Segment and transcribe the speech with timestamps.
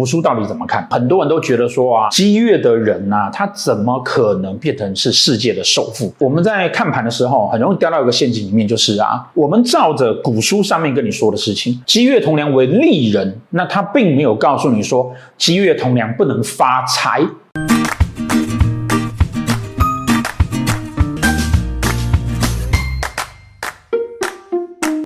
[0.00, 0.88] 古书到底怎么看？
[0.90, 6.10] 很多人都觉得说啊，激越的人呐、啊，他怎么可能变成是世界的首富？
[6.18, 17.20] 我们在看盘的时候，很容易掉到一个陷阱里面，就是啊，我们照着古书上面跟你说的事情，激越同梁为利人，那他并没有告诉你说，激越同梁不能发财。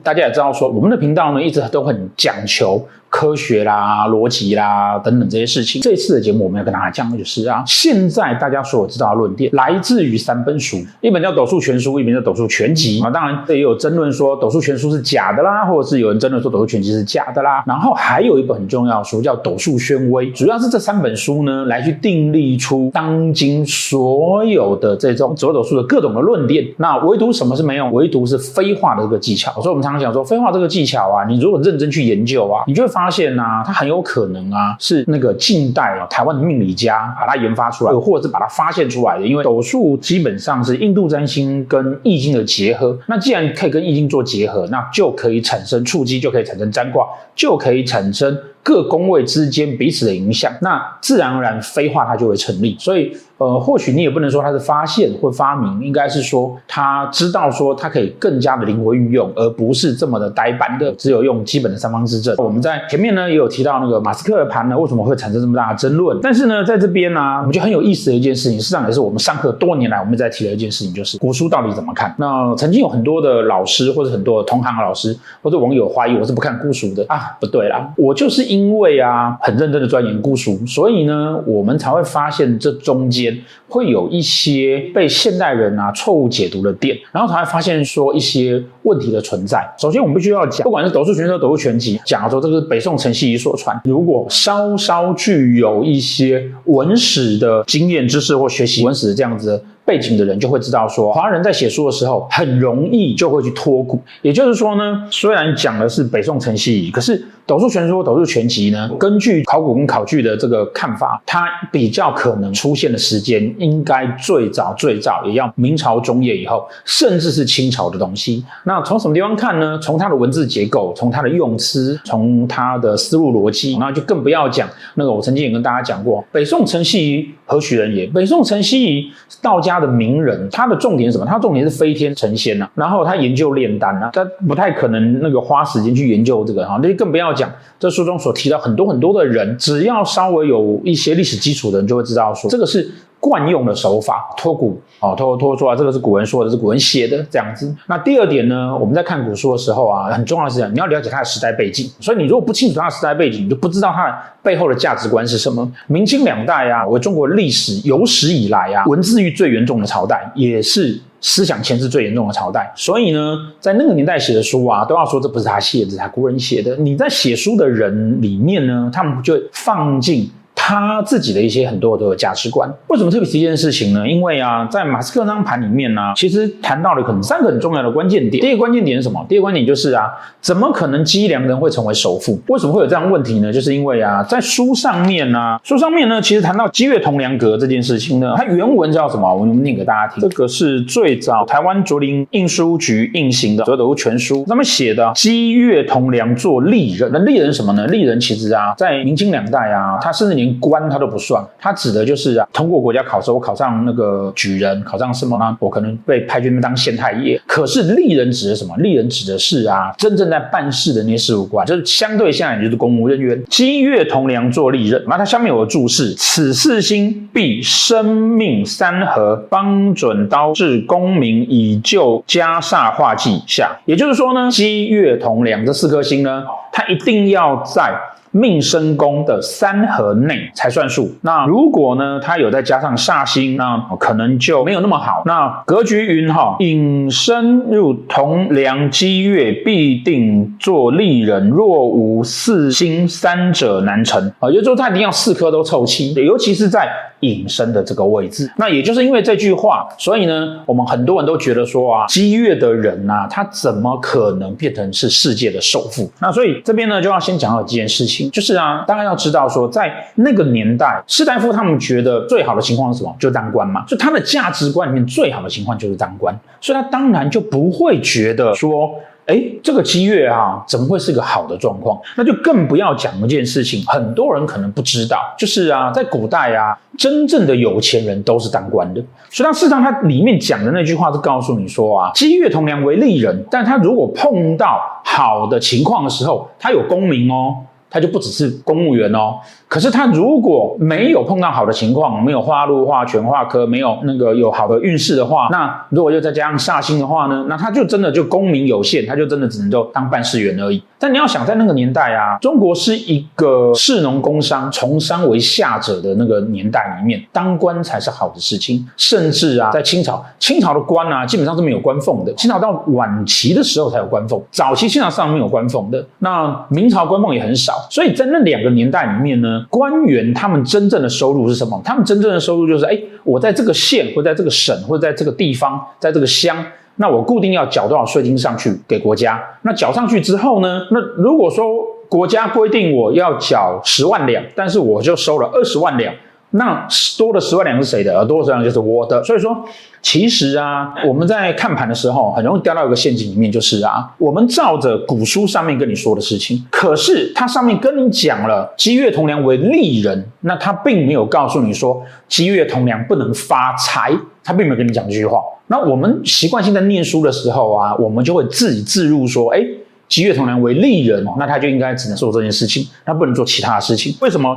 [0.05, 2.87] 大家也知道说，我们的频道呢，一直都很讲求。
[3.25, 13.09] 科学啦、逻辑啦等等这些事情，这次的节目我们要跟大家讲的就是啊，现在大家所有知道的论点来自于三本书，一本叫《斗数全书》，一本叫《斗数全集》啊。
[13.09, 17.65] 当然，这也有争论说《斗数全书》是假的啦，或者是有人争论说《斗数全集》是假的啦。
[17.67, 26.63] 然后还有一本很重要的书叫《斗数宣威》，主要是这三本书呢来去订立出当今所有的这种走斗数的各种的论点。
[26.77, 27.89] 那唯独什么是没有？
[27.89, 29.51] 唯独是飞化的这个技巧。
[29.63, 33.14] 所以我们常常讲说，飞化这个技巧啊，你如果认真去研究啊，你就会发现。
[33.15, 39.25] 发现啊，它很有可能啊是那个近代啊台湾的命理家把它研发出来的，或者是把它发现出来的。
[39.27, 52.75] 因为斗数基本上是印度占星跟易经的结合，那既然可以跟易经做结合，那就可以产生触机，就可以产生占卦，就可以产生各工位之间彼此的影响，那自然而然飞化它就会成立。
[52.81, 53.17] 所以。
[53.37, 62.37] 呃，或许你也不能说它是发现或发明，应该是说他知道说它可以更加的灵活运用，而不是这么的呆板的，只有用基本的三方之证。
[62.39, 66.17] 我们在前面呢也有提到那个马斯克的盘呢，为什么会产生这么大的争论？
[66.23, 72.15] 但是呢，在这边呢、我们觉得很有意思的一件事情，实际上也是我们上课多年来我们在提的一件事情，就是古书到底怎么看？
[72.19, 83.37] 那曾经有很多的老师或者很多同行的老师或者网友怀疑我是不看古书的啊，不对啦，我就是因为啊很认真的钻研古书，所以呢，我们才会发现这中间。
[83.67, 89.69] 会有一些被现代人啊错误解读的点，然后才会发现说一些问题的存在。
[89.77, 93.81] 首先，我们必须要讲，不管是斗数全书、斗数全集，讲说这个是北宋陈希夷所传。
[93.85, 104.01] 如果稍稍具有一些文史的经验知识或学习文史这样子背景的人，就会知道说，华人在写书的时候很容易就会去托古。
[104.23, 107.25] 也就是说呢，虽然讲的是北宋陈希夷，可是。
[107.47, 108.89] 斗数全书、斗数全集呢？
[108.99, 118.43] 根据考古跟考据的这个看法，它比较可能出现的时间，应该最早最早也要明朝中叶以后，甚至是清朝的东西。
[118.65, 119.79] 那从什么地方看呢？
[119.79, 125.13] 从它的文字结构，从它的用词，从它的思路逻辑，那就更不要讲那个。
[125.13, 128.07] 我曾经也跟大家讲过，北宋陈希夷何许人也？
[128.07, 129.13] 北宋陈希夷
[129.43, 131.31] 道家的名人，他的重点是什么？
[131.31, 137.35] 他重点是飞天成仙呐、啊，然后他研究炼丹啊，他不太可能那个花时间去研究这个哈，那就更不要。
[137.35, 142.89] 讲这书中所提到很多很多的人，只要稍微有一些历史基础的人，就会知道说这个是
[143.25, 147.75] 惯用的手法，脱古啊，脱脱说啊，这个是古人说的，是古人写的这样子。
[147.87, 151.91] 那第二点呢，我们在看古书的时候啊，很重要的是，你要了解它的时代背景。
[152.01, 155.67] 所以你如果不清楚它的时代背景，你就不知道它背后的价值观是什么。
[155.87, 161.01] 明清两代啊，为中国历史有史以来啊，文字狱最严重的朝代，也是。
[161.27, 166.77] 思想牵制最严重的朝代，所以呢，在那个年代写的书啊，都要说这不是他写的，是他古人写的。
[166.77, 170.31] 你在写书的人里面呢，他们就会放进。
[170.67, 174.09] 他自己的一些很多的价值观，为什么特别提这件事情呢？
[174.09, 178.41] 因为啊，在马斯克那张盘里面呢，其实谈到了可能三个很重要的关键点。
[178.41, 179.23] 第一个关键点是什么？
[179.29, 180.11] 第一个关键点就是啊，
[180.41, 182.41] 怎么可能激良人会成为首富？
[182.49, 183.53] 为什么会有这样问题呢？
[183.53, 189.35] 就是因为啊，在书上面呢、啊，书上面呢，其实谈到激越同粮格这件事情呢，它原文叫什么？
[189.35, 190.23] 我们念给大家听。
[190.23, 197.11] 这个是最早台湾竹林印书局印行的《斗数全书》上面写的：激越同粮做利人。
[197.13, 197.87] 那利人什么呢？
[197.89, 205.57] 利人其实啊，在明清两代啊，他甚至连官他都不算，他指的就是啊，通过国家考试，我考上那个举人，考上什么呢？
[205.61, 207.41] 我可能被派去那边当县太爷。
[207.47, 208.75] 可是利人指的什么？
[208.79, 213.43] 利人指的是啊，真正在办事的那些事务官，就是相对下来就是公务人员。
[213.49, 223.77] 激越同梁做利人，那它下面有个注释：此四星必生命三合，方准刀制功名，以就家煞化忌下。
[223.85, 227.95] 也就是说呢，激越同梁这四颗星呢，它一定要在。
[228.37, 231.09] 命生宫的三合内才算数。
[231.21, 235.23] 那如果呢，他有再加上煞星，那可能就没有那么好。
[235.25, 241.49] 那格局云哈，引申入同梁积月，必定做利人。
[241.49, 244.21] 若无四星，三者难成。
[244.41, 246.89] 啊，也就是说，他一定要四颗都凑齐，尤其是在。
[247.21, 256.11] 引申的这个位置，那也就是因为这句话，所以呢，我们很多人都觉得说啊，积月的人呐、啊，他怎么可能变成是世界的首富？
[256.21, 263.15] 那所以这边呢，就要先讲到几件事情就是啊，大家要知道说，在那个年代，士大夫他们觉得最好的情况是什么？
[263.19, 268.95] 就当官嘛，就他的价值观里面最好的情况就是当官，所以他当然就不会觉得说。
[269.27, 271.99] 哎，这个七月啊，怎么会是个好的状况？
[272.15, 279.03] 那就更不要讲一件事情，很多人可能不知道，就是啊，在古代啊，真正的有钱人都是当官的。
[279.31, 287.57] 所以，他事实上，他里面讲的那句话是告诉你说啊，七月同梁为利人，但他如果碰到好的情况的时候，他有功名哦，
[287.95, 289.37] 他就不只是公务员哦。
[289.69, 297.47] 可是他如果没有碰到好的情况，没有化禄、化权、化科，没有那个有好的运势的话，那如果又再加上煞星的话呢？
[297.49, 300.83] 那他就真的就功名有限，他就真的只能够当办事员而已。
[300.99, 308.85] 但你要想，在那个年代啊，中国是一个士农工商、从商为下者的那个年代里面，当官才是好的事情。
[308.97, 312.33] 甚至啊，在清朝，清朝的官啊，基本上是没有官俸的。
[312.35, 316.05] 清朝到晚期的时候才有官俸，早期清朝上没有官俸的。
[316.19, 319.65] 那明朝官俸也很少，所以在那两个年代里面呢。
[319.71, 321.81] 官员他们真正的收入是什么？
[321.85, 326.57] 他们真正的收入就是，哎，我在这个县或在这个省或在这个地方，在这个乡，
[326.97, 329.43] 那我固定要缴多少税金上去给国家。
[329.63, 330.87] 那缴上去之后呢？
[330.91, 331.67] 那如果说
[332.09, 336.15] 国家规定我要缴十万两，但是我就收了二十万两。
[336.57, 336.87] 那
[337.19, 338.25] 多的十万两是谁的？
[338.27, 339.23] 多的十万两就是我的。
[339.25, 339.65] 所以说，
[340.01, 354.13] 其实啊，我们在看盘的时候，很容易掉到一个陷阱里面，就是啊，我们照着古书上面跟你说的事情，可是它上面跟你讲了机月同梁为利人，那它并没有告诉你说机月同梁不能发财，
[354.45, 355.41] 它并没有跟你讲这句话。
[355.67, 359.61] 那我们习惯性在念书的时候啊，我们就会自己自入说，哎，
[360.09, 364.15] 机月同梁为利人，那他就应该只能做这件事情，他不能做其他的事情。
[364.21, 364.57] 为什么？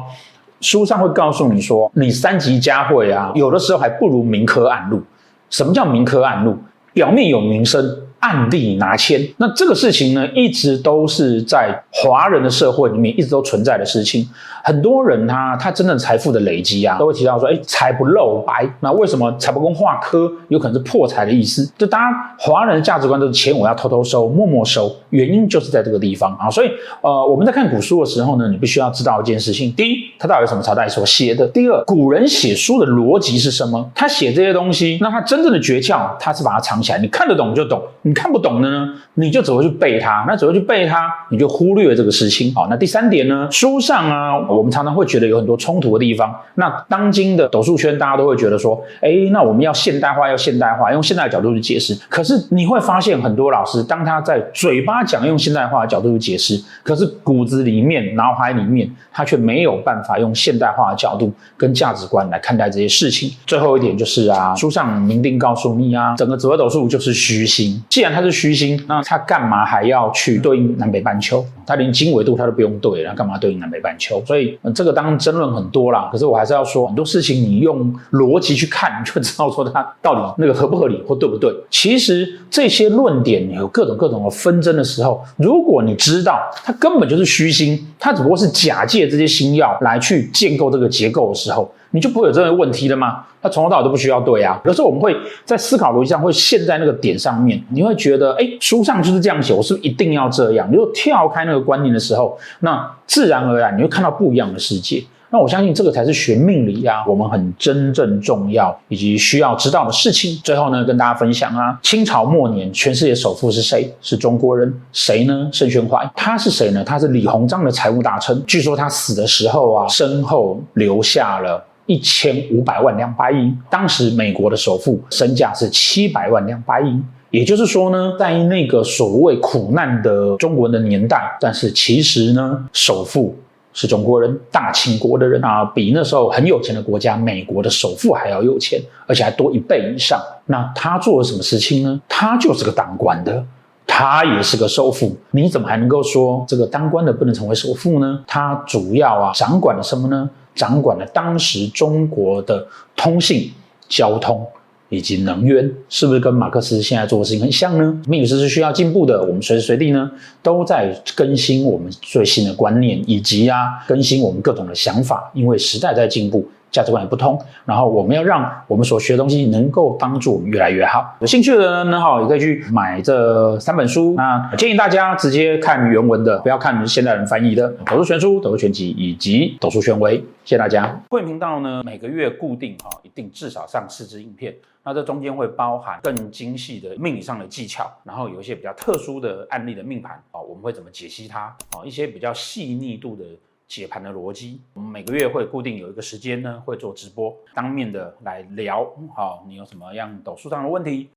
[0.62, 5.01] 书上会告诉你说，你三级佳会啊，有的时候还不如明科暗录。
[5.50, 6.57] 什么叫明科暗录？
[6.94, 7.83] 表面有名声。
[8.27, 14.27] 暗地拿签，那这个事情呢，一直都是在华人的社会里面一直都存在的事情。
[14.65, 18.69] 很多人他他真正财富的累积啊，都会提到说，哎，财不露白。
[18.81, 21.65] 那为什么财不公化科有可能是破财的意思？
[21.77, 26.50] 就大家华人的价值观都是钱我要偷偷收，默默收，原因就是在这个地方啊。
[26.50, 26.69] 所以
[27.00, 33.89] 呃，我们在看古书的时候呢，你必须要知道一件事情：第一，他到底什么朝代所写的；第二，古人写书的逻辑是什么？
[33.95, 37.81] 他写这些东西，那他真正的诀窍，他是把它藏起来，你看得懂就懂。
[38.01, 42.51] 你看不懂的呢，你就只会去背它，那只会去背它，你就忽略了这个事情。
[42.55, 46.35] 好，那第三点呢，书上啊，我们常常会觉得有很多冲突的地方。
[46.55, 51.95] 那当今的斗数圈，大家都会觉得说，哎，那我们要现代化，要现代化，用现代角度去解释。
[52.09, 63.31] 可是你会发现，很多老师当他在嘴巴讲用现代化的角度去解释，可是骨子里面、脑海里面，他却没有办法用现代化的角度跟价值观来看待这些事情。
[63.45, 67.81] 最后一点就是啊，书上明定告诉你啊，整个紫微斗数就是虚心。
[67.97, 71.44] 既然它是虚星，那它干嘛还要去对应南北半球？
[71.65, 74.23] 它连经纬度它都不用对，然后干嘛对应南北半球？
[74.23, 76.07] 所以这个当然争论很多啦。
[76.11, 81.51] 可是我还是要说，很多事情你用逻辑去看， 你就知道说它到底那个合不合理或对不对。
[81.71, 91.73] 其实这些论点有各种各种的纷争的时候，如果你知道它根本就是虚星，它只不过是假借这些星耀来去建构这个结构的时候。
[91.92, 93.24] 你就不会有这些问题了吗？
[93.42, 94.60] 他从头到尾都不需要对啊。
[94.66, 100.68] 有时候我们会在思考逻辑上会陷在那个点上面，你会觉得，哎，书上就是这样写，我是不是一定要这样？
[100.69, 105.04] 你如果跳开那个观念的时候，那自然而然你会看到不一样的世界。
[105.30, 110.39] 那我相信这个才是学命理啊，我们很真正重要以及需要知道的事情。
[110.42, 113.94] 最后呢，跟大家分享啊，清朝末年全世界首富是谁？
[114.00, 115.50] 是中国人，谁呢？
[115.51, 116.10] 盛宣怀。
[116.16, 116.81] 他是谁呢？
[116.81, 118.42] 他是李鸿章的财务大臣。
[118.48, 121.62] 据说他死的时候啊，身后留下了。
[121.88, 133.36] 一千五百万两白银，当时美国的首富身价是七百万两白银，也就是说呢，在那个所谓苦难的中国人的年代，但是其实呢，首富
[133.74, 140.22] 是中国人，大清国的人啊，比那时候很有钱的国家美国的首富还要有钱，而且还多一倍以上。
[140.48, 142.01] 那他做了什么事情呢？
[142.10, 143.46] 他就是个当官的，
[143.86, 148.20] 他也是个首富，你怎么还能够说这个当官的不能成为首富呢？
[148.27, 150.29] 他主要啊掌管了什么呢？
[150.57, 153.49] 掌管了当时中国的通信、
[153.87, 154.45] 交通
[154.89, 158.01] 以及能源，是不是跟马克思现在做的事情很像呢？
[158.07, 160.09] 命理师是需要进步的，我们随时随地呢
[160.41, 166.45] 都在更新我们最新的观念，以及啊更新我们各种的想法，因为时代在进步。
[166.77, 171.17] 价值观也不通，然后我们要让我们所学的东西能够帮助我们越来越好。
[171.22, 174.13] 有兴趣的人呢，哈，也可以去买这三本书。
[174.15, 180.19] 那建议大家直接看原文的，不要看现代人翻译的《斗数全书》《斗数全集》以及《斗数权威》。
[180.46, 181.01] 谢谢大家。
[181.10, 184.53] 会频道呢，每个月固定哈，一定至少上四支影片。
[184.84, 191.84] 那这中间会包含更精细的命理上的技巧，然后有一些比较特殊的案例的命盘啊，我们会怎么解析它啊？
[191.84, 193.25] 一些比较细腻度的。
[193.67, 198.89] 解盘的逻辑，我们每个月会固定有一个时间呢，会做直播，当面的来聊。
[199.15, 201.09] 好，你有什么样斗数上的问题？